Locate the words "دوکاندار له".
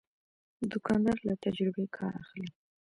0.71-1.33